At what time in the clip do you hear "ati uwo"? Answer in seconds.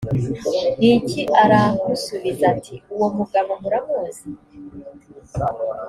2.53-3.07